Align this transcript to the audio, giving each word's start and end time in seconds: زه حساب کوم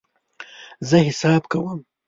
زه 0.89 0.97
حساب 1.07 1.43
کوم 1.51 1.79